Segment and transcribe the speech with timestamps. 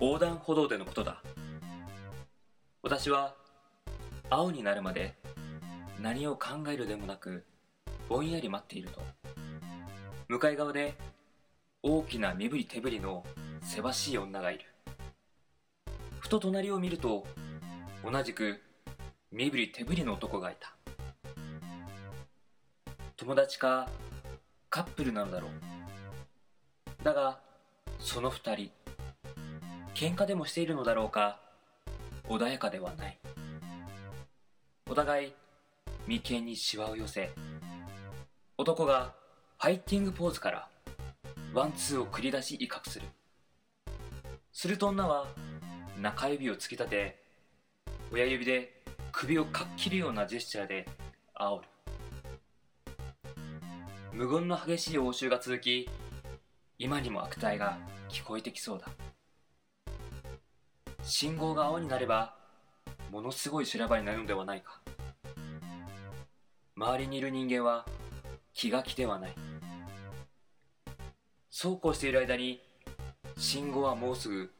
[0.00, 1.22] 横断歩道でのことだ。
[2.82, 3.34] 私は
[4.30, 5.14] 青になるまで
[6.00, 7.44] 何を考えるでもなく
[8.08, 9.02] ぼんやり待っていると。
[10.26, 10.94] 向かい側で
[11.82, 13.26] 大きな身振り手振りの
[13.60, 14.64] せわしい女がいる。
[16.18, 17.26] ふと隣を見ると
[18.02, 18.58] 同じく
[19.30, 20.74] 身振り手振りの男がいた。
[23.18, 23.86] 友達か
[24.70, 27.04] カップルなのだろう。
[27.04, 27.38] だが
[27.98, 28.70] その二人
[30.00, 31.38] 喧嘩でもしているのだろうか。
[32.26, 33.18] 穏やかではない。
[34.88, 35.32] お互い
[36.06, 37.28] 眉間にシワを寄せ
[38.56, 39.12] 男が
[39.58, 40.68] ファイティングポーズから
[41.52, 43.04] ワンツーを繰り出し威嚇する。
[44.54, 45.26] すると女は
[46.00, 47.22] 中指を突き立て
[48.10, 48.82] 親指で
[49.12, 50.88] 首をかっきるようなジェスチャーで
[51.38, 51.68] 煽る。
[54.14, 55.90] 無言の激しい応酬が続き
[56.78, 57.76] 今にも悪態が
[58.08, 58.88] 聞こえてきそうだ。
[61.02, 62.34] 信号が青になれば
[63.10, 64.80] ものすごい修羅場になるのではないか。
[66.76, 67.84] 周りにいる人間は
[68.54, 69.34] 気が気ではない。
[71.50, 72.60] そうこうしている間に
[73.36, 74.50] 信号はもうすぐ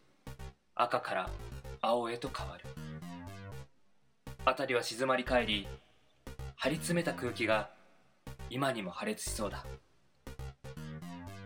[0.75, 1.31] 赤から
[1.81, 2.65] 青へと変わる。
[4.45, 5.69] 辺りは静まり返り
[6.57, 7.71] 張り詰めた空気が
[8.51, 9.65] 今にも破裂しそうだ。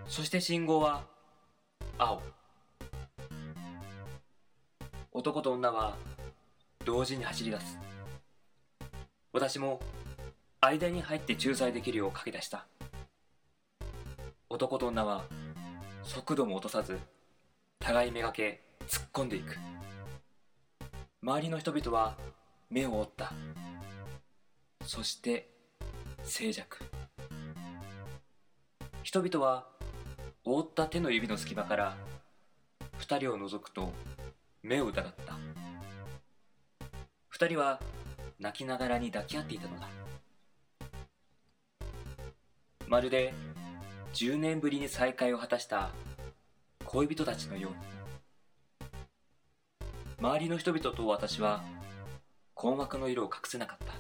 [0.09, 1.05] そして信号は
[1.99, 2.23] 青。
[5.17, 5.97] 男と女は
[6.85, 7.79] 同時に走り出す。
[9.33, 9.79] 私も
[10.61, 12.67] 間に入って仲裁できるよう駆け出した。
[14.51, 15.25] 男と女は
[16.03, 16.99] 速度も落とさず
[17.79, 19.57] 互いめがけ突っ込んでいく。
[21.23, 22.17] 周りの人々は
[22.69, 23.33] 目を覆った。
[24.85, 25.49] そして
[26.25, 26.67] 静寂。
[29.05, 29.69] 人々は
[30.45, 31.97] 覆った手の指の隙間から
[32.99, 33.93] 二人を覗くと
[34.65, 35.37] 目を疑った。
[37.29, 37.79] 二人は
[38.41, 39.91] 泣きながらに抱き合っていたのだ。
[42.89, 43.35] まるで
[44.15, 45.91] 10年ぶりに再会を果たした
[46.87, 47.77] 恋人たちのように。
[50.19, 51.63] 周りの人々と私は
[52.55, 53.93] 困惑の色を隠せなかった。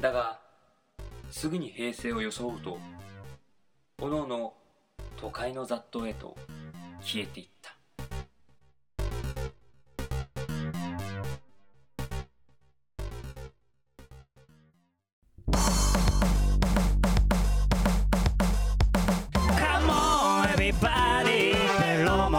[0.00, 0.40] だが
[1.30, 2.78] すぐに平静を装うと
[4.00, 4.54] おのおの
[5.16, 6.36] 都会の雑踏へと
[7.00, 7.51] 消えていった。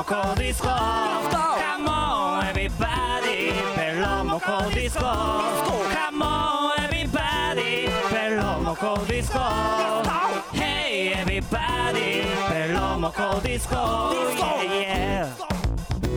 [0.04, 0.68] ペロモコディスコ。
[0.68, 5.06] Come on everybody ペロモコディスコ。
[5.06, 9.40] Come on everybody ペロモコディスコ。
[10.52, 13.76] Hey everybody ペロモコディスコ。
[13.76, 15.28] Yeah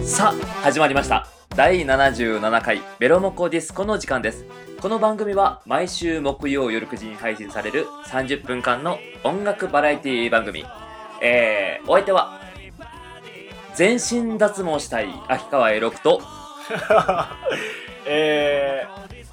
[0.01, 1.29] yeah さあ始まりました。
[1.55, 4.47] 第77回ベロモコディスコの時間です。
[4.81, 10.65] この番組は毎週木曜夜9時に配信される30分間の音楽バラエティ番組。
[11.23, 12.46] えー、お相手は
[13.77, 16.21] 全身脱毛したい秋川エロクと。
[18.07, 18.87] え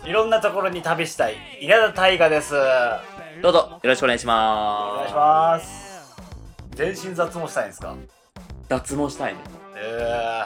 [0.03, 2.55] ー、いろんなところに旅したい稲田大我です。
[2.55, 4.97] おどうぞよろしくお願いします。
[4.97, 6.15] 願いします。
[6.71, 7.95] 全身脱毛したいんですか？
[8.67, 9.39] 脱毛したいね。
[9.75, 10.45] え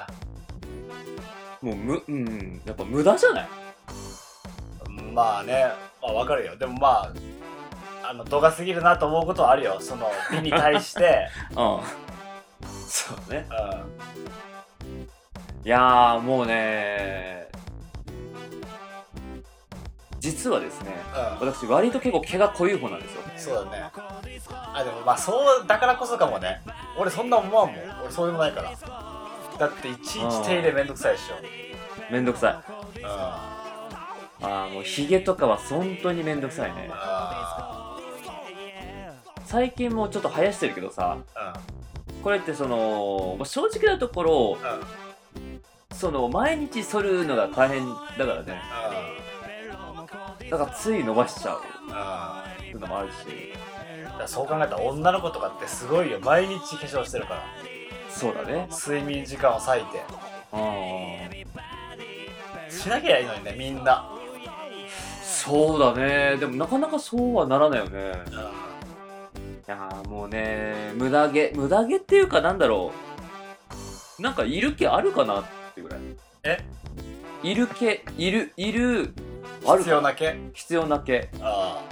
[1.61, 3.47] もうむうんやっぱ無駄じゃない？
[4.89, 5.71] ー、まあね
[6.01, 6.55] まあわかるよ。
[6.55, 7.11] でもま
[8.03, 9.77] ああの度が過ぎるなと思うことはあるよ。
[9.79, 11.79] その美に対して、 うん
[12.87, 13.45] そうね。
[15.63, 17.49] ういやーもうね
[20.19, 23.21] 実はですねんうん、私割と結構毛が濃い方なんですよ。
[23.37, 23.91] そうだね。
[24.73, 26.61] あでもまあそうだからこそかもね。
[26.97, 27.77] 俺そんな思わんもん。
[28.03, 28.71] 俺そういうのないから。
[29.59, 31.35] だっていちいち手入れめんどくさいでしょ。
[32.11, 32.63] めんどくさ
[32.97, 32.99] い。
[32.99, 33.05] うん。
[33.05, 36.89] あーもうヒゲとかは本当にめんどくさいね。
[36.91, 37.97] あ
[39.45, 41.76] 最近もうちょっと生やしてるけどさー
[42.27, 45.61] これってそのまあ正直なところうんうん
[45.93, 48.61] その毎日剃るのが大変だからね。
[50.51, 51.61] だからつい伸ばしちゃう。
[51.61, 53.15] うんっていうのもあるし。
[54.25, 56.19] そう考えたら女の子とかってすごいよ。
[56.19, 57.43] 毎日化粧してるから。
[58.09, 58.67] そうだね。
[58.71, 60.03] 睡眠時間を割いて。
[60.51, 60.57] う
[62.67, 62.69] ん。
[62.69, 64.11] しなきゃいいのにねみんな。
[65.23, 66.35] そうだね。
[66.35, 68.11] でもなかなかそうはならないよね。
[68.27, 68.33] うん。
[68.33, 68.35] い
[69.67, 72.91] やーもうね無駄毛無駄毛っていうかなんだろ
[74.19, 74.21] う。
[74.21, 75.43] なんかいる毛あるかなっ
[75.75, 75.99] てぐらい。
[76.43, 76.57] え？
[77.43, 79.13] いる毛いるいる
[79.65, 80.35] ある必要な毛？
[80.53, 81.29] 必要な毛。
[81.41, 81.83] あ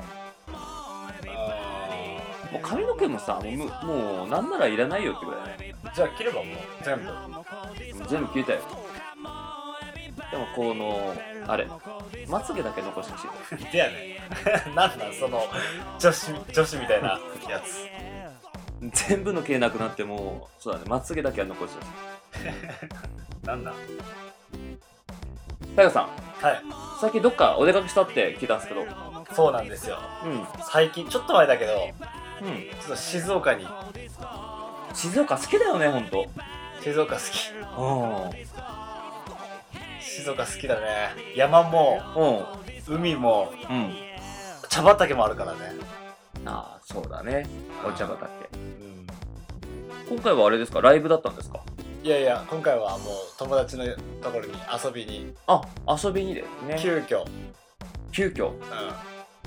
[0.47, 1.11] あ
[2.51, 5.75] もう髪の毛もさもうむもうなんならいらないよってぐらい。
[5.93, 7.03] じゃあ切ればもう全部。
[8.07, 8.61] 全部消えたよ
[10.31, 11.15] でもこの
[11.47, 11.67] あれ
[12.27, 13.71] まつげだけ残してほしい。
[13.71, 14.19] でやね
[14.71, 14.75] ん。
[14.75, 15.43] なんなんその
[15.99, 17.19] 女子女子みたいな
[17.49, 17.87] やつ。
[19.07, 22.45] 全部の毛なくなってもそうだねまつげだけは残してほし
[23.43, 23.45] い。
[23.47, 23.73] なんなん
[25.75, 26.09] タイガさん。
[26.41, 26.61] はい。
[26.99, 28.81] 最近どっかお出かけしたって聞いたんですけど。
[28.81, 29.97] うんそうなんですよ。
[30.23, 30.47] うん。
[30.63, 31.85] 最近ちょっと前だけどちょ
[32.85, 33.67] っと静岡に。
[34.93, 36.25] 静岡好きだよねほんと。
[36.81, 37.51] 静岡好き。
[37.77, 38.84] うん
[40.15, 41.09] 静岡好きだね。
[41.35, 42.01] 山も
[42.87, 42.95] うん。
[42.95, 43.93] 海もうん。
[44.69, 45.59] 茶畑もあるからね。
[46.45, 47.45] ああそうだね。
[47.85, 48.25] お茶畑。
[48.53, 49.07] うん。
[50.07, 50.79] 今回はあれですか？
[50.79, 51.59] ライブだったんですか？
[52.01, 53.85] いやいや今回はもう友達の
[54.21, 54.53] ところに
[54.83, 55.33] 遊びに。
[55.47, 55.61] あ
[56.01, 56.77] 遊びにですね。
[56.79, 57.25] 急遽、
[58.13, 58.51] 急遽？
[58.51, 58.53] う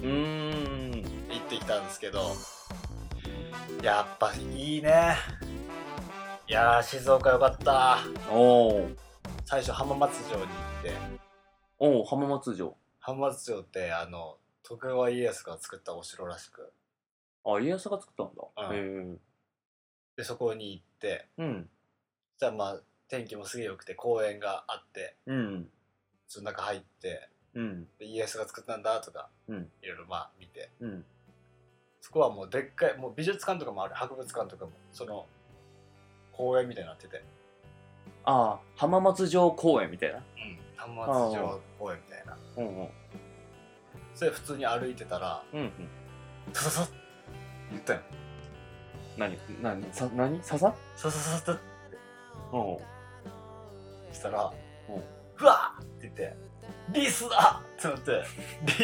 [0.02, 0.90] うーん。
[0.90, 2.32] ん、行ってきたんですけど。
[3.82, 5.16] やっぱいいね。
[6.46, 8.00] いやー静岡よかった。
[8.30, 8.90] おお
[9.50, 10.92] 最初浜松城に行って。
[11.78, 12.76] おお浜松城。
[13.00, 16.70] 浜松城ってあの徳川家康が作ったお城らしく。
[17.46, 18.68] あ家康が作ったんだ。
[18.68, 18.76] うん。
[18.76, 19.16] へえ。
[20.18, 21.28] でそこに行って。
[21.38, 21.66] うん。
[22.38, 25.16] じゃあまあ天気もすげえ良くて公園があって。
[25.24, 25.66] うん。
[26.26, 27.30] その中入って。
[27.54, 27.86] うん。
[27.98, 29.70] で家康が作ったんだとかうん。
[29.80, 30.68] いろいろまあ見て。
[30.80, 31.04] うん。
[32.02, 33.94] そこはもうでっかいもう美術館とかもある。
[33.94, 34.72] 博物館とかも。
[34.92, 35.24] その
[36.32, 37.24] 公園みたいになってて、
[38.30, 40.18] ああ浜松城公園みたいな？
[40.18, 40.22] うん、
[40.76, 42.36] 浜松城公園みたいな。
[42.58, 42.88] うんうん。
[44.14, 45.72] それ普通に歩いてたらうんうん。
[46.52, 46.92] さささって
[47.70, 48.00] 言ったよ。
[49.16, 50.42] 何何さ何？
[50.42, 50.74] ささ？
[50.94, 51.62] ささささって。
[52.52, 52.58] う
[54.12, 54.52] んしたら
[54.90, 55.02] うん。
[55.34, 56.36] ふわーって言って
[56.92, 58.24] リスだってなって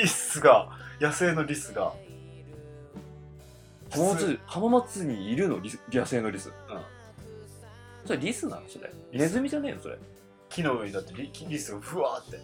[0.01, 1.93] リスが野生のリスが。
[3.91, 5.61] 浜松浜松にいるの？
[5.61, 6.49] リス野生のリス。
[6.49, 6.81] うん
[8.05, 9.99] それリスなのそれネズミじゃねえのそれ
[10.49, 12.39] 木の上にだってリリスがふわーって。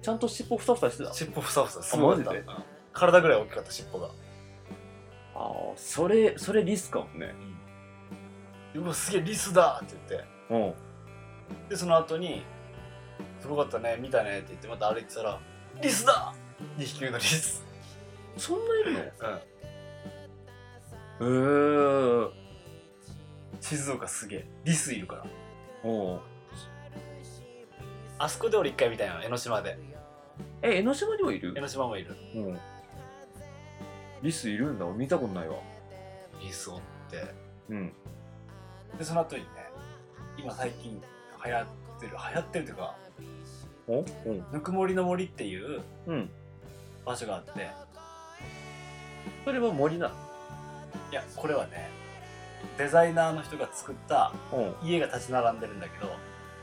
[0.00, 1.82] ちゃんと尻尾ふさふさしてた尻尾ふさふさ。
[1.82, 2.44] すごかったマジで？
[2.46, 4.06] うん体ぐらい大きかった尻尾が。
[4.06, 4.10] あ
[5.36, 5.42] あ
[5.76, 7.34] それそれリスかもね。
[8.74, 10.26] うわすげえリスだって言って。
[10.50, 11.68] うん。
[11.68, 12.42] でその後に
[13.40, 15.38] 「すごかったね見たね」って言ってまた歩いてたら
[15.82, 16.34] 「リスだ!」
[16.78, 17.62] 2匹目のリス。
[18.36, 19.00] そんないるの？
[21.20, 22.24] うん。
[22.24, 22.47] へえ
[23.60, 24.46] 静岡すげえ。
[24.64, 25.26] リスいるから。
[25.84, 26.20] おう。
[28.18, 29.78] あそこで俺一回見たよ江ノ島で。
[30.62, 31.54] え江ノ島にもいる？
[31.56, 32.16] 江ノ島もいる。
[32.34, 32.58] うん。
[34.22, 34.86] リスいるんだ。
[34.86, 35.56] 俺見たことないわ。
[36.40, 37.34] リスおって。
[37.68, 37.92] うん。
[38.98, 39.48] でその後にね
[40.36, 41.00] 今最近
[41.44, 41.66] 流行っ
[42.00, 42.96] てる流行ってるっていうか
[43.86, 44.04] お？
[44.26, 44.44] うん。
[44.52, 46.30] ぬくもりの森っていううん。
[47.04, 47.68] 場所があって。
[49.44, 50.14] それは森なの？
[51.10, 51.88] いやこれはね
[52.76, 54.88] デザイナーの人が作ったうん。
[54.88, 56.12] 家が立ち並んでるんだけど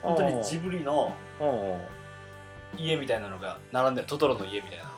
[0.02, 1.46] 本当にジブリのう
[2.78, 2.80] ん。
[2.80, 4.08] 家みたいなのが並んでる。
[4.08, 4.96] トトロの家みたいなのが。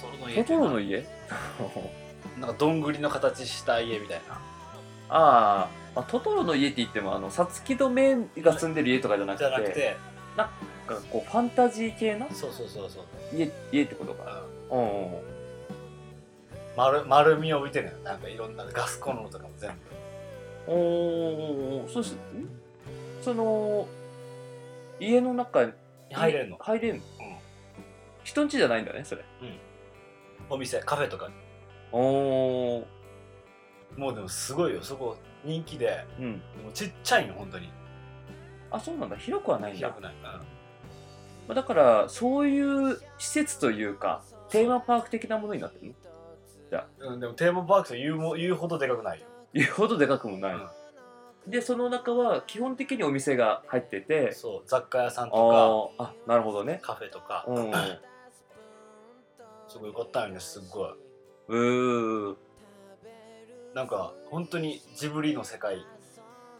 [0.00, 1.06] トトロの家トトロの家？
[2.38, 4.40] なんかどんぐりの形した家みたいな。
[5.08, 9.96] ああトトロの家って言ってもあのさつきとめが住んでる家とかじゃなくてじゃなくて
[10.36, 10.48] なん
[10.86, 12.26] かこうファンタジー系な？
[12.30, 13.04] そうそうそうそう、
[13.36, 14.42] 家家ってことか。
[14.70, 15.18] うんうん。
[16.76, 17.98] 丸丸みを帯びてるのよ。
[18.04, 19.76] なんかいろんなガスコンロとかも全部
[20.66, 22.18] おーそしん
[23.20, 23.88] その
[25.00, 25.72] 家の中に
[26.12, 26.56] 入れるの？
[26.58, 27.02] 入れるの、ん。
[28.24, 29.24] 人ん家じゃないんだねそれ。
[30.48, 31.30] お店カフェとか
[31.90, 32.84] おー。
[33.96, 34.82] もうでもすごいよ。
[34.82, 36.04] そこ人気で。
[36.18, 36.38] うん。
[36.38, 37.70] でもちっちゃいの本当に。
[38.70, 39.16] あそうなんだ。
[39.16, 39.78] 広くはないんだ。
[39.78, 40.40] 広くない、ま
[41.48, 45.94] あだからそういう施設というかテーマパーク的なものになってる
[46.70, 47.12] の？
[47.14, 50.56] うん、でもテーマパークと言うも言うほどでかくないよ言うほどでかくもない、
[51.46, 54.32] でその中は基本的にお店が入ってて。
[54.32, 56.78] そう雑貨屋さんあとーあなるほどね。
[56.82, 57.72] かカフェとか、うん。
[59.68, 60.90] すごいよかったよねすっごい。
[61.48, 62.36] うー。
[63.74, 65.76] なんか本当にジブリの世界。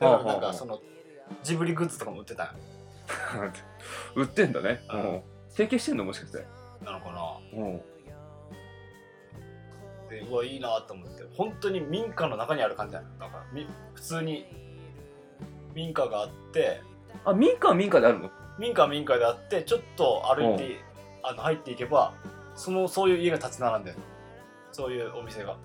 [0.01, 0.81] はあはあなんかその
[1.43, 2.53] ジブリグッズとかも売ってたんよ。
[4.17, 5.01] 売ってんだね、うん。
[5.01, 5.23] うん。
[5.51, 6.45] 提携してんのもしかして。
[6.83, 7.63] なのかな。
[7.63, 7.83] うん
[10.13, 14.47] でうわいいなと思って本当に民家の中にある感じなのなんかみ普通に
[15.75, 16.83] 民家があって
[17.25, 18.31] あ民家は民家であるの？
[18.59, 20.77] 民家は民家であってちょっと歩いて、
[21.23, 22.13] あの入っていけば
[22.55, 23.97] そのそういう家が立ち並んでる。
[24.73, 25.57] そういうお店が。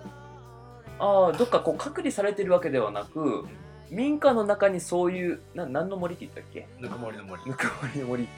[0.98, 3.46] ああどっかこう隔離されてるわけではなく
[3.90, 6.66] 民家の中にそういうな何の森って言ったっけ？
[6.80, 7.42] ぬくもりの森。
[7.44, 8.28] ぬくもりの森。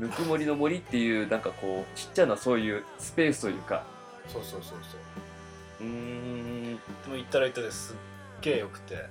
[0.00, 3.84] ぬくもりの森っていうなんかこうちっちゃなそういうスペースというか
[4.28, 5.82] そうそうそうそう。
[5.82, 6.76] うーん。
[6.76, 7.96] でも行ったら行ったですっ
[8.40, 9.06] げえよくて。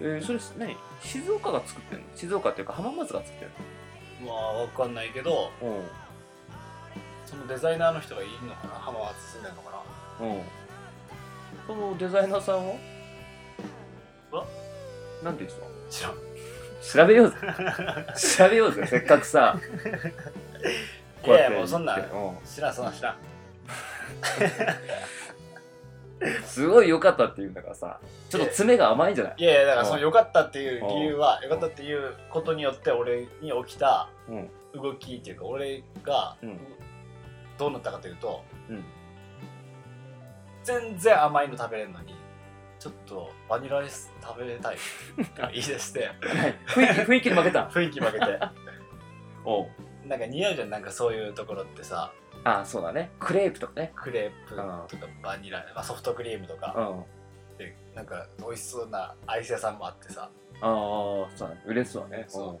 [0.00, 0.76] えー、それ何？
[1.00, 2.06] 静岡が作ってるの？
[2.16, 3.50] 静岡っていうか浜松が作ってる
[4.26, 5.84] まあわかんないけどのうん。
[7.26, 8.74] そのデザイナーの人がいるのかな？
[8.74, 9.70] 浜松住んでるのか
[10.20, 10.26] な？
[10.26, 10.42] うん。
[11.66, 12.74] そのデザイナーさんは？
[14.32, 14.46] は？
[15.22, 16.12] なんて言って知らん。
[16.14, 16.18] た
[16.84, 17.36] 調べようぜ。
[18.38, 18.86] 調べようぜ。
[18.86, 19.58] せっかくさ。
[21.24, 21.94] いやいやもうそんな
[22.44, 23.16] 知らんそんなん知らん
[26.46, 29.34] すごい良かったって言うんだからさちょっと爪が甘いんじゃない？
[29.38, 34.50] いやいやだからその良かったっていう理由は良かったっていうことによって俺に起きたうん。
[34.74, 36.58] 動きっていうか俺がうん。
[37.58, 38.84] どうなったかというとうん。
[40.62, 42.14] 全然甘いの食べれるのに
[42.78, 46.10] ちょっとバニラアイス食べたいって言い出して
[46.68, 47.64] 雰囲気 雰囲気に負けた。
[47.68, 48.26] 雰囲気負けて。
[49.44, 49.68] おう。
[50.06, 52.12] なんか似合うじゃんなんかそういうところってさ
[52.44, 53.10] あそうだね。
[53.18, 53.92] クレープとかね。
[53.96, 54.86] クレープとか
[55.22, 56.74] バニラ、まあ、ソフトクリームとか。
[56.76, 57.00] うん。
[57.00, 57.04] あ
[57.58, 60.30] でなんか美味しそうなアイス屋さんもあってさ。
[60.60, 60.66] あ
[61.34, 61.62] そうだね。
[61.66, 62.24] 嬉しそうだね。
[62.28, 62.60] そ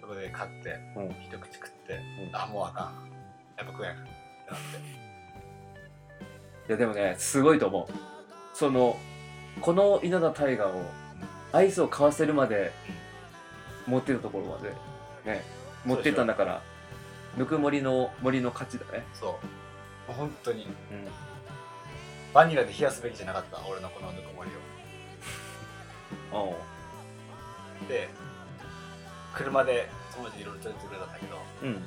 [0.00, 1.10] そこで買って、うん。
[1.22, 2.36] 一口食って、うん。
[2.36, 3.10] あもうあかん。
[3.58, 3.92] やっぱ食えん。
[3.92, 5.00] ってなって。
[6.68, 7.92] いやでもねすごいと思う。
[8.54, 8.96] その
[9.60, 10.82] この稲田大河を
[11.52, 12.70] アイスを買わせるまで
[13.86, 14.70] 持ってたところまで
[15.24, 15.42] ね
[15.84, 16.62] 持ってったんだから
[17.36, 19.04] ぬくもりの森の勝ちだね。
[19.14, 19.30] そう。
[19.32, 19.38] も
[20.10, 20.64] う本当に。
[20.64, 20.72] うん。
[22.34, 23.58] バニラで冷やすべきじゃなかった？
[23.68, 24.54] 俺のこのぬくもりを。
[26.36, 26.54] おう。
[27.88, 28.08] で
[29.34, 31.82] 車で友達いろいろ連れてくれたんだけどうん。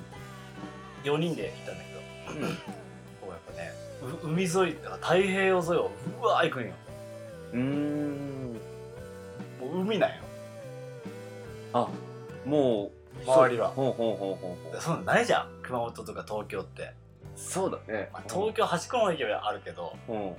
[1.03, 2.47] 4人で行ったんだけど。
[2.47, 2.55] うん。
[3.21, 3.71] こうやっぱね
[4.23, 6.73] う海沿い太平洋沿いをうわー行くんよ。
[7.53, 8.53] うーん。
[9.62, 10.15] もう海なんよ。
[11.73, 11.88] あ
[12.45, 12.91] もう
[13.25, 13.70] 周りは。
[13.70, 14.82] ほうほうほうほうほう。
[14.82, 15.50] そんなんないじゃん。
[15.62, 16.93] 熊本とか東京って、
[17.36, 19.96] そうだね、まあ、東京端っこの方行けばあるけど。
[20.10, 20.15] う。
[20.15, 20.36] ん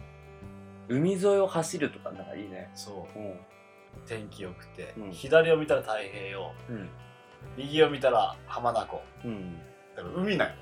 [0.86, 2.70] 海沿いを走るとかなんかいいね。
[2.74, 3.18] そう。
[3.18, 3.22] う。
[3.22, 3.38] ん
[4.06, 5.12] 天気良くて、うん。
[5.12, 6.52] 左を見たら太平洋。
[6.68, 6.88] うん。
[7.56, 9.02] 右を見たら浜名湖。
[9.24, 9.58] うん。
[9.96, 10.54] だから海なんよ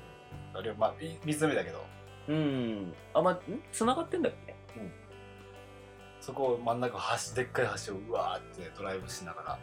[0.53, 1.83] あれまあみ湖だけど。
[2.29, 2.93] うん。
[3.13, 3.39] あまん？
[3.71, 4.53] 繋がってんだっけ？
[6.21, 6.97] そこを真ん中
[7.29, 9.51] 橋でっかい橋をうわーってドライブしながら。
[9.51, 9.59] あ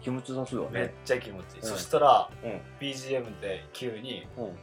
[0.00, 1.68] 気持ちよさそうだめっねちゃ気持ちいい、うん。
[1.68, 2.60] そしたら、うん。
[2.80, 4.56] BGM で急にうん。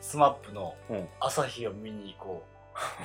[0.00, 2.44] スマップのうん「朝日を見に行こ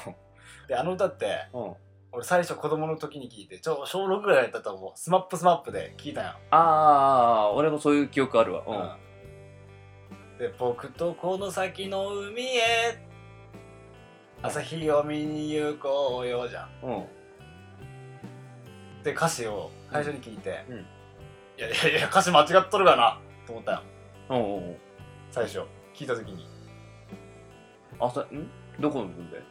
[0.08, 0.12] う」
[0.68, 1.74] であの歌ってうん。
[2.14, 4.92] 俺最初子供の時に聞いてちょ小6ぐらいだったと思う。
[4.96, 8.64] スマップスマップで聞いたんよ、ああ俺もそういう記憶あるわ。
[8.68, 10.38] うん。
[10.38, 12.62] で僕とこの先の海へ
[14.42, 16.98] 朝日を見に行こうよじゃんうん。
[16.98, 17.08] うん。
[19.04, 20.86] で歌詞を最初に聞いて、うん
[21.62, 23.82] いやいやいや歌詞間違っとるがなと思ったよ。
[24.30, 24.72] うんうんう。
[24.72, 24.78] ん
[25.30, 25.60] 最初
[25.94, 26.48] 聞いた時に。
[28.00, 28.50] 朝ん？
[28.80, 29.44] どこの部分で？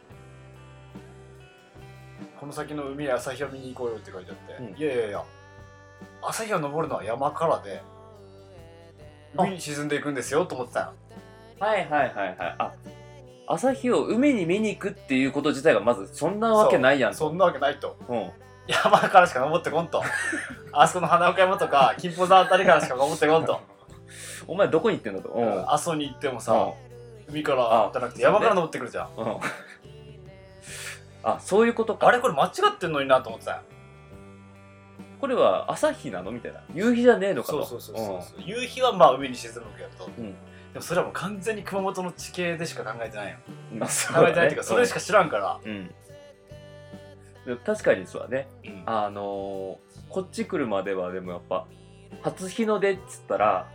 [2.37, 4.77] この先の海へ朝日を見に行こうよって書いてあって、うん。
[4.77, 5.23] いやいやいや
[6.21, 7.81] 朝日が昇るのは山からで
[9.37, 9.43] あ。
[9.43, 10.93] 海に沈んでいくんですよと思ってたよ。
[11.59, 12.37] はいはいはいはい。
[12.59, 12.73] あ
[13.47, 17.95] 朝日を海に見に行くっていうこと自体がまずそんなわけないやんそんなわけないと。
[18.09, 18.29] うん
[18.71, 20.03] 山からしか登ってこんと。
[20.71, 23.59] あそこの花岡山とか金峰山あたりからしか登ってこんと、
[24.47, 25.29] お前どこに行ってんだと。
[25.29, 25.71] うん。
[25.71, 26.73] 阿蘇に行ってもさ、うん。
[27.29, 29.37] 海からじゃなくて山から登ってくるじゃん、うん。
[31.23, 32.07] あそういうことか。
[32.07, 33.61] あれこれ間違ってんのになと思ってたよ。
[35.19, 36.63] これは朝日なのみたいな。
[36.73, 37.65] 夕日じゃねえのかと。
[37.65, 40.33] そうそうそうそう、夕日はまあ海に沈むけど、うん。
[40.73, 43.37] でもそれはもう完全に熊本の地形でしか考えてないよ。
[43.73, 45.93] うんまあそう考えてないっていうかそれしか知らんから、うん
[47.65, 48.47] 確かにそうだね。
[48.63, 48.83] うん。
[48.85, 51.65] あのーこっち来るまではでもやっぱ
[52.21, 53.67] 初日の出っつったら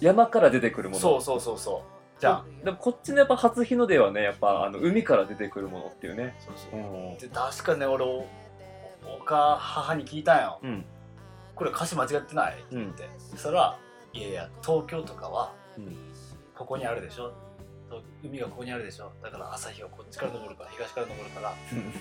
[0.00, 1.00] 山から出てくるもの。
[1.00, 2.20] そうそうそうそう。
[2.20, 6.34] じゃんでもこっちのやっぱ初日の出はねやっぱあの海から出てくるものっていうね。
[6.40, 6.80] そうそう。
[6.80, 7.18] うん。
[7.18, 8.24] で確かね俺お
[9.20, 10.58] おか母に聞いたんよ。
[10.62, 10.84] うん。
[11.54, 12.54] これ歌詞間違ってない？
[12.54, 12.64] って。
[12.70, 13.78] 言って、そしたら
[14.14, 15.96] 「いやいや東京とかはうん。
[16.56, 17.32] ここにあるでしょ
[17.92, 19.12] と海がここにあるでしょ。
[19.22, 21.54] だから朝日はこっちから昇るから 東から昇るから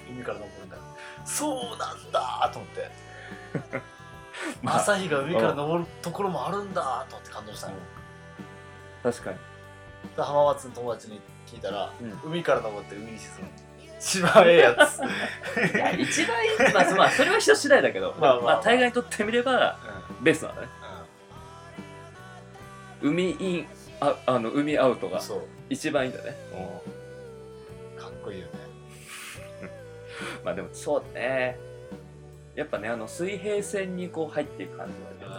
[0.10, 0.78] 海から昇るんだ
[1.26, 2.92] そうなんだと思って。
[4.64, 7.74] まあ朝日が海から昇るところもあるんだと思って感動したの、
[9.04, 9.38] 確かに。
[10.16, 13.50] で浜松の友達に聞いたら、う海から昇って海に沈む。
[14.00, 14.98] 一番ええやつ。
[15.76, 18.62] いや一番いいまあまあそれは人次第だけどまあまあまあ。
[18.64, 19.78] 大概にとってみれば
[20.22, 20.68] ベストなんだね。
[23.04, 23.68] う海イン
[24.02, 25.42] ああの海アウトがん、そう。
[25.70, 26.36] 一番いいんだね。
[27.98, 28.52] かっこいいよね。
[30.44, 31.58] まあでもそうだね。
[32.56, 35.36] やっぱねあの水平線にこう入っていく感じだよね。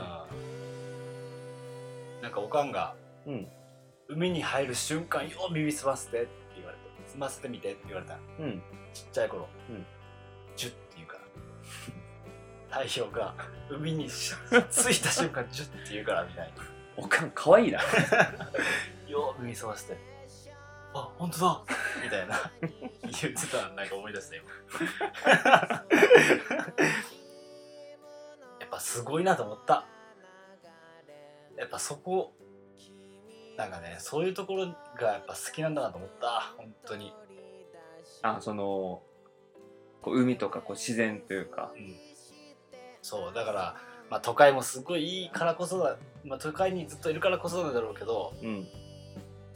[2.22, 2.94] なんかおかんが
[3.26, 3.48] うん。
[4.08, 8.20] 海に入る瞬間よう耳澄ませてって言われて澄ませてみてって言われたの。
[8.40, 8.62] うん。
[8.94, 9.84] ちっちゃい頃、うん。
[10.54, 11.18] ジュッて言うか
[12.70, 12.82] ら。
[12.86, 13.34] 太陽が
[13.68, 14.34] 海にし
[14.70, 17.80] 着いた瞬間ジュッて言うからみたいなおかんかわいいな。
[19.08, 19.96] よう見澄まして。
[20.94, 21.62] あ本当だ。
[22.04, 22.50] みたいな。
[23.02, 24.44] 言ってたのなんか思い出した今。
[28.60, 29.86] やっぱすごいなと思った。
[31.56, 32.34] やっぱそこ
[33.56, 34.66] なんかねそういうところ
[34.98, 36.54] がやっぱ好きなんだなと思った。
[36.56, 37.12] 本当に。
[38.22, 39.02] あその
[40.02, 41.70] こう海とかこう自然というか。
[41.74, 41.96] うん。
[43.02, 43.76] そうだから、
[44.12, 48.68] まあ、都会もすごいいいからこそだ、まあ、都会にずっといるからこそなんだろうけどうん。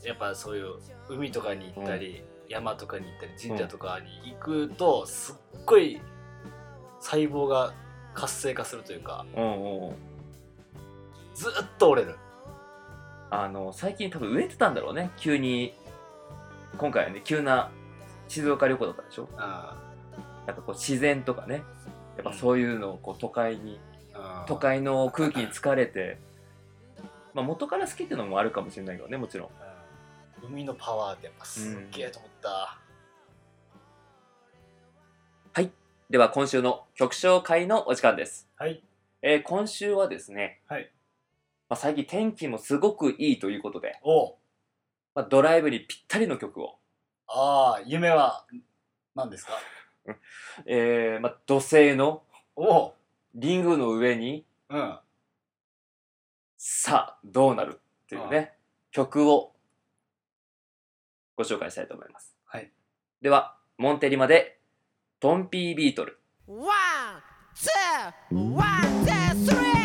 [0.02, 0.76] やっぱそういう
[1.10, 6.00] 海とかに行ったり、山とかに行ったり神社とかに行くとすっごい
[7.00, 7.74] 細胞が
[8.14, 9.94] 活性化するというかうんうん
[11.34, 12.16] ずっと折れる。
[13.28, 15.10] あの最近多分植えてたんだろうね。
[15.18, 15.74] 急に
[16.78, 17.70] 今回はね急な
[18.28, 19.28] 静岡旅行だったでしょ。
[19.30, 19.38] うん。
[19.38, 21.62] なんかこう自然とかね
[22.16, 23.95] やっぱそういうのをこう都会にうん
[24.46, 26.18] 都会の空気に疲れて
[27.34, 29.48] まあ元から好きっていうのもあるかもしれないけどねもちろん。
[29.48, 29.66] うん
[30.48, 32.78] 海のパワーってやっぱすっげえと思った、
[36.08, 38.80] では今週の曲紹介のお時間です、はい。
[39.22, 40.92] えー今週はですね、はい。
[41.68, 43.98] まあ、最近天気もすごくいいということで、
[45.16, 46.78] まあ、ドライブにぴったりの曲を、
[47.26, 48.46] ああ夢は
[49.16, 49.54] 何ですか？
[50.66, 52.22] えーまあ、土星の
[52.54, 52.92] おう
[53.36, 54.98] リングの上にうん。
[56.56, 58.54] さあどうなるっていうね
[58.90, 59.52] 曲を
[61.36, 62.34] ご紹介したいと思います。
[62.46, 62.72] はい。
[63.20, 64.58] ではモンテリマで
[65.20, 66.18] トンピービートル。
[68.34, 69.75] two, three ビートルに乗ってど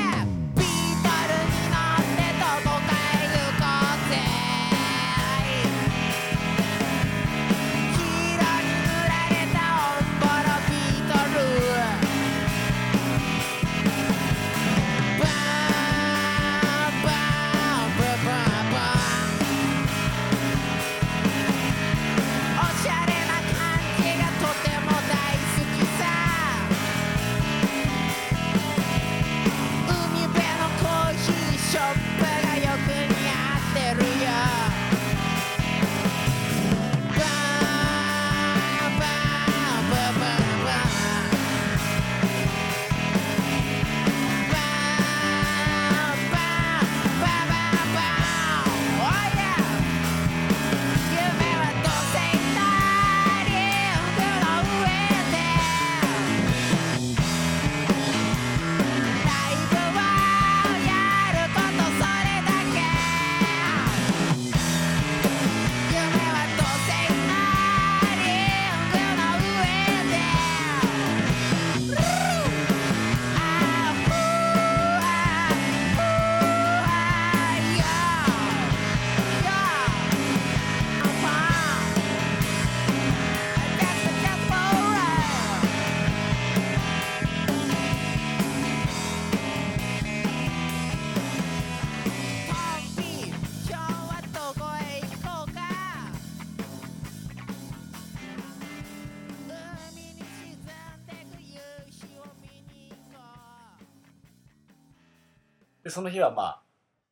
[106.21, 106.61] はまあ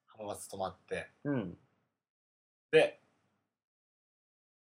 [0.07, 1.09] 浜松泊まって。
[1.23, 1.57] うん。
[2.71, 2.99] で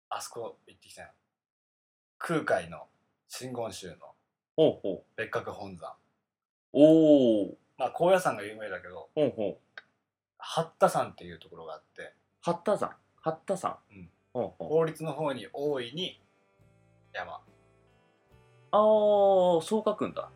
[0.10, 1.10] あそこ行ってきたよ。
[2.18, 2.88] 空海の
[3.28, 3.96] 真言宗の
[4.56, 5.04] ほうほう。
[5.16, 5.94] 別格本山。
[6.74, 9.58] おおまあ高野山が有名だけどほうほう。
[10.38, 12.14] 八田山っていうところがあって。
[12.42, 12.96] 八田山？
[13.22, 13.78] 八田山？
[13.92, 14.10] うん。
[14.34, 14.70] ほうほう。
[14.70, 16.22] 法律の方に大いに
[17.14, 17.34] 山。
[17.34, 17.42] ああ
[18.72, 20.30] そう書くんだ。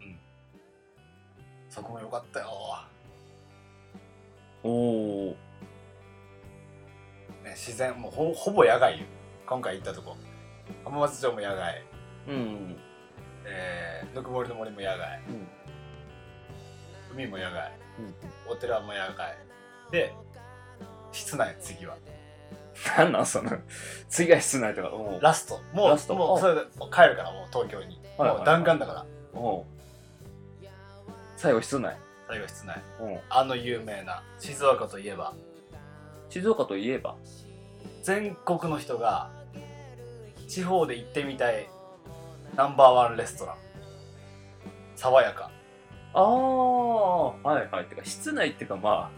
[1.70, 2.48] そこも良かったよ、
[4.64, 5.36] おお
[7.44, 9.06] ね、自然もうほほぼ野外よ。
[9.46, 10.16] 今回行ったとこ。
[10.86, 11.84] 浜松城も野外、
[12.28, 12.78] うん
[13.46, 15.22] えー、ぬくもりの森も野外。
[15.28, 15.48] うん。
[17.14, 17.72] 海も野外。
[18.00, 18.52] うん。
[18.52, 19.38] お寺も野外。
[19.92, 20.14] で
[21.12, 21.98] 室内次は。
[22.98, 23.52] なんなんその
[24.10, 24.90] 次が室内とか。
[24.94, 25.22] おう。
[25.22, 25.62] ラスト。
[25.74, 26.14] もうラスト。
[26.14, 28.38] あもうそれでもう帰るからもう東京に、はいはい。
[28.38, 29.06] もう弾丸だから。
[29.34, 29.66] おう。
[31.36, 31.98] 最後室内
[32.34, 35.36] 最後室内おうあの有名な静岡といえば
[36.30, 37.16] 静岡といえば
[38.02, 39.30] 全国の人が
[40.48, 41.70] 地方で行ってみたい
[42.56, 43.56] ナンバーワンレストラン
[44.96, 45.52] 爽やか
[46.14, 49.12] ああはいはいてか室内っていうかまあ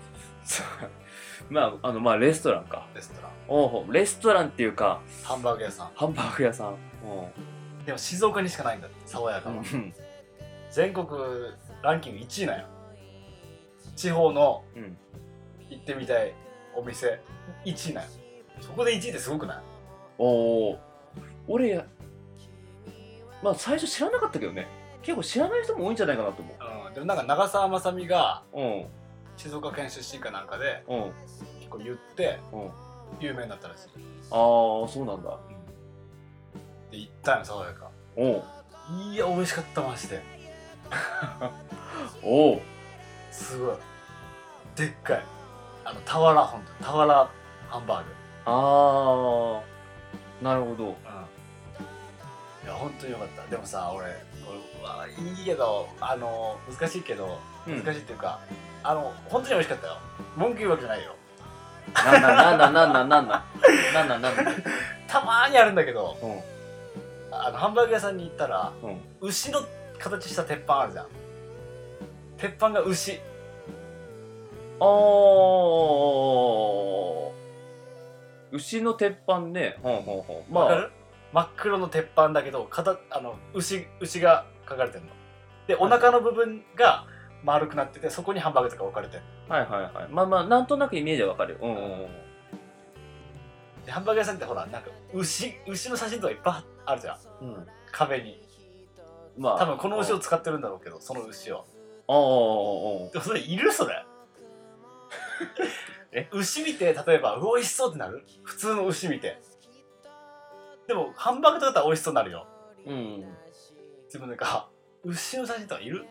[1.49, 6.75] まああのまあレストランかレストランおレストランっていうかハンバーグ屋さんハンバーグ屋さん
[7.85, 9.63] でも静岡にしかないんだって爽やかは、
[10.71, 11.07] 全国
[11.81, 12.65] ランキング1位なんよ
[13.95, 14.97] 地方のうん。
[15.69, 16.33] 行ってみたい
[16.75, 17.19] お店。
[17.65, 18.09] 1位なんよ。
[18.61, 19.63] そこで1位ってすごくない？
[20.17, 20.25] お
[20.71, 20.79] お
[21.47, 21.75] 俺
[23.43, 24.67] まあ最初知らなかったけどね。
[25.01, 26.51] 結構知らない人も多いんじゃないかなと思
[26.87, 26.91] う。
[26.91, 26.93] ん。
[26.93, 28.43] でもなんか長澤まさみが
[29.37, 31.11] 静岡県出身かなんかでうん。
[31.59, 32.67] 結構言ってうん。
[32.67, 32.71] あ
[33.19, 33.87] 有名になったらしい。
[34.31, 35.37] あそうなんだ。
[36.91, 37.89] で行ったんよ爽やか。
[38.15, 38.43] おう
[39.11, 40.21] いや美味しかったマジで。
[42.23, 42.61] おう
[43.35, 43.75] すごい。
[44.75, 45.23] でっかい。
[45.83, 47.29] あの俵ほんと俵
[47.69, 48.09] ハンバーグ。
[48.45, 49.61] あ
[50.41, 50.83] あなるほど。
[50.85, 50.91] うん。
[50.91, 50.93] い
[52.67, 53.43] や本当によかった。
[53.51, 54.13] でもさ俺俺
[54.81, 57.83] うわいいけどあの難しいけどうん。
[57.83, 58.39] 難しいっていうか、
[58.83, 59.97] あの本当に美味しかったよ。
[60.35, 61.15] 文句言うわけじゃないよ。
[61.93, 63.43] なんだなんだなんだなんだ
[63.93, 64.19] なんだ。
[64.19, 64.43] なんだ
[65.07, 66.41] たまーにあるんだけどうん。
[67.31, 68.97] あのハンバーグ屋さんに行ったらうん。
[69.21, 69.61] 牛の
[69.99, 71.07] 形した鉄板あるじゃん
[72.37, 73.19] 鉄板が牛。
[74.79, 74.85] あー。
[78.51, 79.77] 牛の鉄板ね。
[79.81, 80.65] ほんほんほんまあ。
[80.65, 80.91] わかる？
[81.33, 85.09] 真っ黒の鉄板だけどかたあの牛牛が描かれてるの。
[85.67, 87.05] でお腹の部分が
[87.43, 90.07] 丸くなっててそこにハンバーグとか置かれてるはいはいはい。
[90.09, 91.59] まあまあなんとなくイメージはわかるよ。
[91.61, 92.07] うんうんうん。
[93.85, 97.17] でハンバーグ屋さんってほらなんか牛牛の写真とかいっぱいあるじゃん。
[97.41, 97.67] うん。
[97.91, 98.41] 壁に。
[99.37, 99.59] まあ。
[99.59, 101.65] 多分この牛を使ってるんだろうけどその牛を
[102.07, 102.19] あああ
[103.11, 104.05] でもそれいるそれ。
[106.11, 106.27] え？
[106.31, 108.23] 牛見て例えばうわ美味しそうってなる？
[108.43, 109.41] 普通の牛見て。
[110.87, 112.47] でもハンバーグとかだったら美味しそうになるよ。
[112.87, 113.25] あうん
[114.05, 114.69] 自分でか
[115.03, 116.05] 牛の写真とかいる？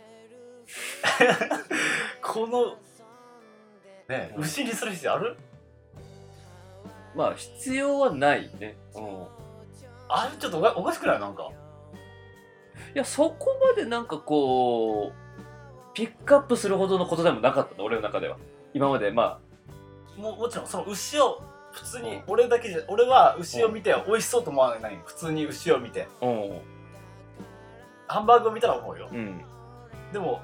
[2.22, 2.72] この
[4.08, 5.36] ねえ牛にする必要ある？
[7.14, 8.76] まあ必要はないね。
[8.94, 9.26] うん。
[10.08, 11.20] あれちょっとおかおかしくない？
[11.20, 11.50] なんか。
[12.94, 15.23] いやそこまでなんかこう
[15.94, 18.36] ピックアップするほどのことでもなかったの俺の中では。
[18.74, 19.38] 今までま
[20.16, 21.40] もうもちろんその牛を
[21.72, 25.00] 普通に俺だけじゃ俺は牛を見て美味しそうと思わない。
[25.04, 26.08] 普通に牛を見て。
[26.20, 26.60] あうん。
[28.08, 29.08] ハンバーグを見たら思うよ。
[29.10, 29.40] うん。
[30.12, 30.42] でも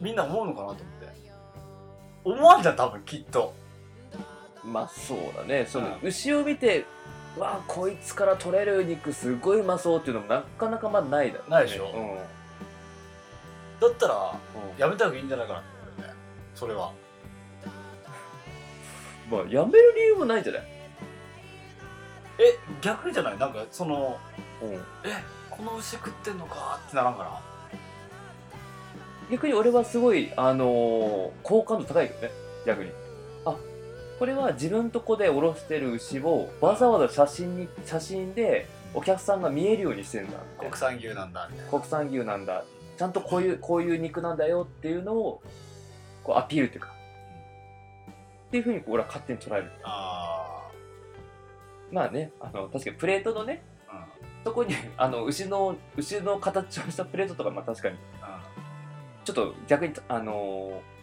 [0.00, 0.86] みんな思うのかなと思って。
[2.24, 3.54] 思わんじゃん多分きっと。
[4.64, 5.66] まあそうだね。
[5.66, 6.08] その、うん。
[6.08, 6.86] 牛を見て
[7.38, 11.56] わあこいつから取れる肉すごいうまそうっていうのもなかなかまあないだろうね。
[11.56, 11.90] ないでしょ。
[11.94, 12.18] うんうん
[13.80, 14.34] だったら
[14.78, 16.14] やめた方がいいんじゃないかなって思うよね。
[16.54, 16.92] それは。
[19.30, 20.62] まあやめる理由もないんじゃない？
[22.38, 23.38] え逆じゃない？
[23.38, 24.18] なんかその
[24.62, 24.72] うん。
[24.74, 24.78] え
[25.50, 27.40] この牛食ってんのかってならんかな？
[29.30, 32.30] 逆に俺はすごいあのー好感度高いけどね。
[32.66, 32.90] 逆に。
[33.44, 33.56] あ
[34.18, 41.70] これは自分とこでおろしてる牛をわざわざ写真に写真でお客さんが見えるようにしてるんだ国産牛なんだみたいな。
[41.70, 42.64] 国産牛なんだ
[42.96, 45.42] ちゃんとこういうこういう肉なんだよっていうのを
[46.24, 46.88] こうアピールっていうか
[48.48, 49.70] っていうふうに俺は勝手に捉える。
[49.84, 50.68] あ
[51.92, 53.98] まあねあの確かにプレートのねあうん。
[53.98, 54.06] うん
[54.46, 57.96] そこに あの牛の牛の形をしたプレートとかまあ確かに。
[59.24, 60.96] ちょっと逆にあのー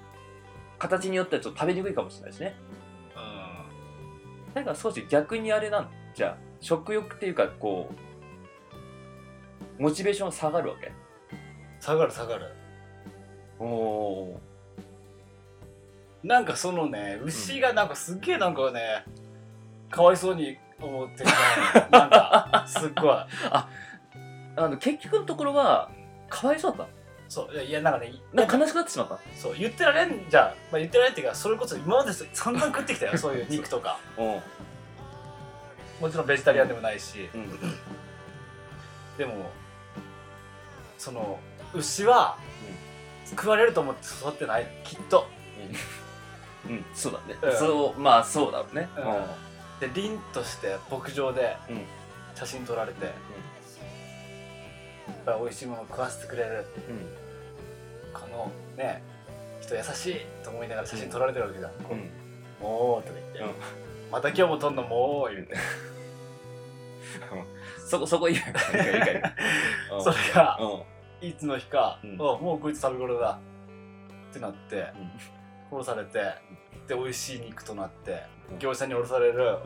[0.80, 2.56] 形によってはちょっと食べにくいかもしれないしね。
[4.54, 7.90] だから少し逆にあれなんじゃあ食欲っていうかこ
[9.80, 10.92] うモチベーションが下がるわけ
[11.84, 12.54] 下がる下がる。
[13.60, 14.42] おお
[16.24, 19.04] なんかそのね牛がなんかすっげえなんかね
[19.92, 21.30] かわいそうに思ってる
[21.92, 23.16] な なんかすっごい。
[23.52, 23.68] あ
[24.56, 25.90] の結局のところは
[26.30, 26.88] かわいそうだっ
[27.28, 29.20] そういやいやなんかねたなんか悲しくなってしまった？
[29.36, 34.00] そう言ってられんじゃん、まあ、言ってられんっていうかそれこそ今まで散々食ってきたよそういう肉とか。
[34.18, 34.22] う。
[34.24, 34.42] ん
[36.00, 37.30] もちろんベジタリアンでもないし。
[37.34, 37.50] うん。
[39.18, 39.52] でも
[40.98, 41.40] その
[41.74, 42.38] 牛は
[43.32, 44.68] 食われると思って育ってない。
[44.84, 45.28] きっと。
[46.66, 47.58] うん、そうだね、うん。
[47.58, 48.88] そうまあそうだろうね。
[49.80, 51.82] で凛として牧場でうん。
[52.36, 53.14] 写真撮られて、やっ
[55.24, 56.66] ぱり美味しいもの食わせてくれる。
[56.90, 56.96] うん。
[56.96, 57.24] うん
[58.14, 59.02] このね
[59.60, 62.12] 人優しいと思いながら写真撮られてるわけじゃん、うん。
[62.62, 63.50] もうとか言って、うん。
[64.12, 65.56] また今日も撮んのもう言うて
[67.88, 68.38] そこそこいい
[70.04, 70.84] それがうん
[71.28, 72.22] いつの日か、うん。
[72.22, 73.40] おもうこいつ食べ頃だ。
[74.30, 74.88] ってなって、
[75.72, 76.20] 殺されて、
[76.88, 78.60] で美味しい肉となって、うん。
[78.60, 79.58] 業者に卸される、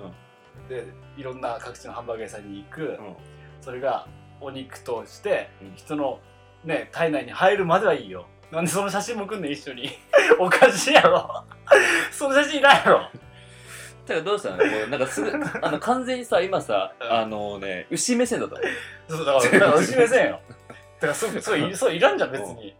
[0.69, 3.15] でいろんな各地のハンバーガー屋さんに行く、うん。
[3.61, 4.07] それが
[4.39, 5.75] お肉としてうん。
[5.75, 6.19] 人の
[6.63, 8.27] ね体内に入るまではいいよ。
[8.51, 9.89] なんでその写真も来んねん一緒に。
[10.39, 11.43] おかしいやろ。
[12.11, 12.99] その写真いないやろ。
[12.99, 13.11] だか
[14.13, 14.57] らどうしたの？
[14.57, 17.11] もうなんかすぐあの完全にさ今さうん。
[17.11, 18.63] あのね牛目線だったもん
[19.09, 20.41] そうだからだから牛目線よ。
[20.49, 20.57] だ
[20.99, 22.75] からそうそういそういらんじゃん別に。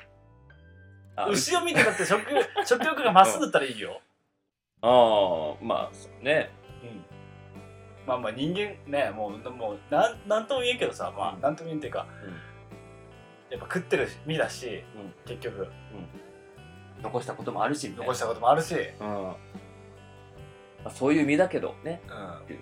[1.15, 2.21] あ牛を見てだって食
[2.65, 4.01] 食欲がまっすぐだったらいいよ、
[4.82, 6.51] ああまあね。
[6.84, 7.06] うん、
[8.06, 11.41] まあまあ人間ねもうもうなんなんとも言えんけどさまあうん。
[11.41, 12.06] なんとも言えんっていうか、
[13.49, 15.13] やっぱ食ってる身だし、うん。
[15.25, 15.67] 結局。
[17.01, 19.08] 残したこともあるし残したこともあるし、うん。
[19.08, 19.36] ま
[20.86, 22.01] あ、そういう身だけどね。
[22.08, 22.60] うん、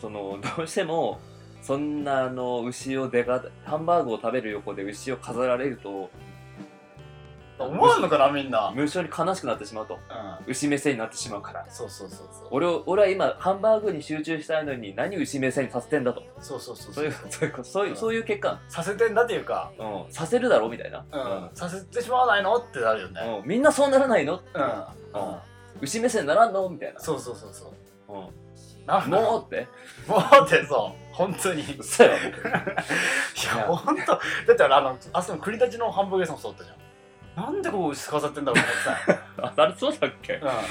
[0.00, 1.20] そのどうしても
[1.62, 6.10] そんなあの牛をでかハンバーグを食べる横で牛を飾られると
[7.58, 9.98] 思わんのかなみんな、うん、無性に悲しくなってしまうと。
[10.46, 11.66] 牛目線になってしまうから。
[11.68, 12.48] そうそうそうそう。
[12.52, 16.22] 俺を俺は今ハンバーグに集中したいのに何牛目線にさせてんだと。
[16.40, 17.04] そうそうそうそう。
[17.04, 21.18] いうそういうそういうそういう結果、させてんだっていうか、うん、させるだろみたいな、う
[21.52, 21.56] ん。
[21.56, 23.20] させてしまわないのってなるよね。
[23.24, 23.38] うん。
[23.38, 24.68] うんみんなそうならないの、うん、うん。
[24.68, 24.78] うん
[25.80, 26.68] 牛目線ならんの？
[26.68, 27.00] みたいな。
[27.00, 27.72] そうそうそうそ
[28.08, 28.12] う。
[28.12, 28.28] うん。
[28.86, 29.66] なんもうって。
[30.08, 31.62] もうってそう本当に。
[31.62, 32.16] い嘘よや
[33.66, 34.12] 本当。
[34.12, 34.18] だ
[34.52, 37.44] ってあのあそこの栗たちのハンバーグ屋さんもそうだったじゃん。
[37.44, 40.38] なんでこう牛飾ってんだろうと思ってあ あれそうだっけ？
[40.38, 40.62] たよ、あ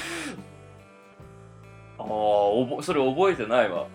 [1.98, 3.82] あおぼそれ覚えてないわ。
[3.82, 3.88] うん、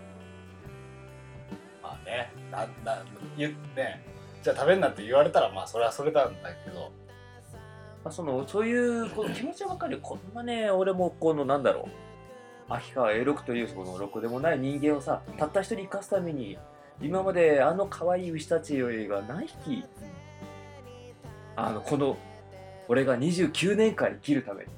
[1.81, 3.03] まあねなな
[3.35, 4.05] 言ね。
[4.43, 6.91] じゃあ食べんなって言われたらまあそれはそれなんだけど。
[8.03, 9.99] まあ、そのそういうこの気持ちはわかるよ。
[10.01, 12.12] こんなね俺もこのなんだろう
[12.69, 16.57] 秋川 A6 というそのろくでもない人間をさたった一人生かすために
[17.01, 19.83] 今まであの可愛い牛たちよりが何匹
[21.55, 22.17] あのこの
[22.87, 24.69] 俺が29年間生きるために、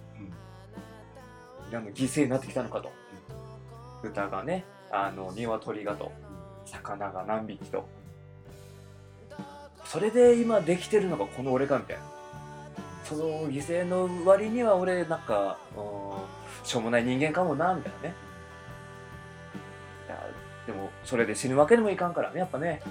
[1.74, 2.92] あの犠牲になってきたのかと、
[4.04, 6.12] 豚がねあの鶏がと
[6.66, 7.88] 魚が何匹と。
[9.86, 12.04] それで今できてるのがこの俺かみたいな。
[13.04, 15.84] その犠牲の割には俺なんか、うん、
[16.66, 18.16] しょうもない人間かもなみたいなね。
[20.08, 20.28] いや
[20.66, 22.82] でもそれで死ぬわけにもいかんからねやっぱね、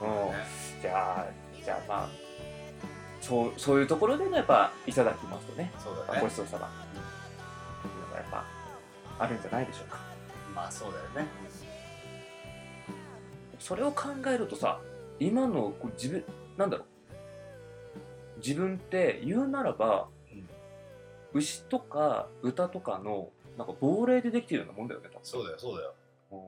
[0.00, 1.26] うん、じゃあ
[1.64, 2.08] じゃあまあ
[3.20, 5.72] そうそういうところでのやっぱいただきますとね。
[5.78, 6.20] そうだね。
[6.20, 6.66] ごちそうさま。
[6.68, 6.70] っ
[7.82, 8.44] ていうのがやっぱ
[9.18, 9.98] あるんじゃないでしょうか。
[10.54, 11.32] まあそうだよね。
[13.58, 14.78] それを考えるとさ
[15.18, 16.24] 今の自分
[16.58, 16.86] なんだろう。
[18.38, 20.14] 自分って言うならば、うん
[21.34, 25.24] 牛とか豚とかのなんか亡霊でできてるようなもんだよね多分。
[25.24, 25.94] そうだよそうだよ。
[26.32, 26.38] うん。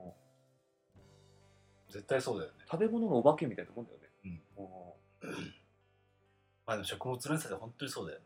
[1.93, 2.57] 絶対そうだよね。
[2.69, 4.41] 食べ物のお化けみたいなもんだよね、うん。
[5.29, 5.35] うん。
[6.65, 8.25] まあでも食物連鎖で本当にそうだよね。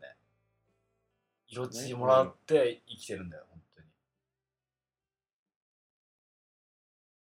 [1.48, 3.60] 命もらって生きてるんだよ本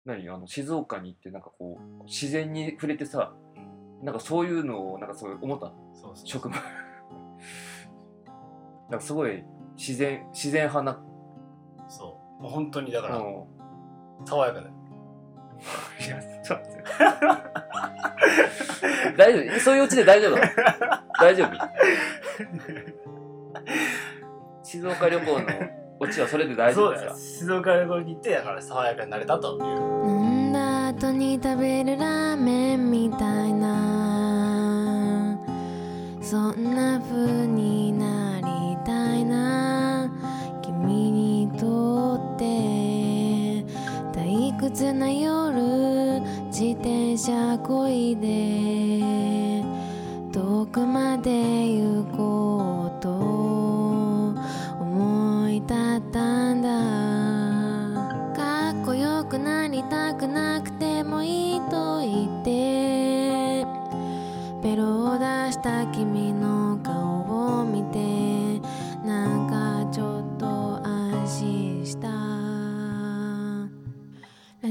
[0.05, 0.15] 当に。
[0.23, 0.29] 何？
[0.29, 3.33] あの静岡に行ってなんかこう自然に触れてさ
[4.03, 6.27] なんかそういうのをなんかそう思ったそうそう。
[6.27, 6.61] 食物
[8.93, 9.43] なんかすごい
[9.79, 11.03] 自然自然派な。
[11.89, 12.43] そう。
[12.43, 13.45] もう本当にだからうん。
[14.27, 14.73] 爽やかだよ。
[16.07, 16.85] いや、ちょっと待って。
[19.17, 19.61] 大丈夫？
[19.61, 20.43] そういううちで大丈夫だ。
[21.19, 21.53] 大丈夫？
[24.63, 25.47] 静岡旅行の
[26.01, 29.65] オチはそれで大丈夫ですか静岡旅行に行ってだから爽やかになれたという。
[29.65, 30.53] 飲ん。
[30.53, 34.03] だ後に食べるラーメンみたいな。
[36.21, 38.02] そんな風にな
[44.73, 49.63] 屈な夜自転車こいで
[50.33, 52.12] 遠くまで行く。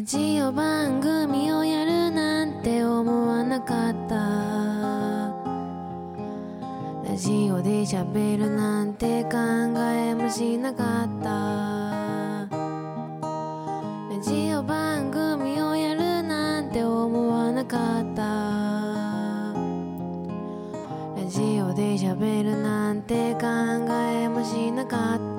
[0.02, 4.16] ラジオ番組をやるなんて思わなかった。
[7.08, 9.38] ラジオで喋るなんて考
[9.78, 12.50] えもしなかった。
[14.10, 18.24] ラジオ番組をやるなんて思わなかった。
[21.16, 25.31] ラジオで喋るなんて考えもしなかった。